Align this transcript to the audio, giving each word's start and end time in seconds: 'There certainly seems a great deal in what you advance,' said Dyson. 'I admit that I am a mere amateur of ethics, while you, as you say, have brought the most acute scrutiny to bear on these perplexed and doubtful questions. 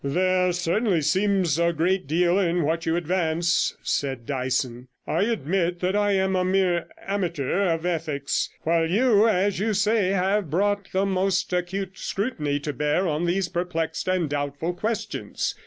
'There 0.03 0.51
certainly 0.51 0.99
seems 0.99 1.59
a 1.59 1.71
great 1.71 2.07
deal 2.07 2.39
in 2.39 2.63
what 2.63 2.87
you 2.87 2.95
advance,' 2.95 3.77
said 3.83 4.25
Dyson. 4.25 4.87
'I 5.05 5.21
admit 5.25 5.79
that 5.81 5.95
I 5.95 6.13
am 6.13 6.35
a 6.35 6.43
mere 6.43 6.87
amateur 7.05 7.65
of 7.67 7.85
ethics, 7.85 8.49
while 8.61 8.89
you, 8.89 9.27
as 9.29 9.59
you 9.59 9.75
say, 9.75 10.07
have 10.09 10.49
brought 10.49 10.91
the 10.91 11.05
most 11.05 11.53
acute 11.53 11.99
scrutiny 11.99 12.59
to 12.61 12.73
bear 12.73 13.07
on 13.07 13.25
these 13.25 13.47
perplexed 13.47 14.07
and 14.07 14.27
doubtful 14.27 14.73
questions. 14.73 15.53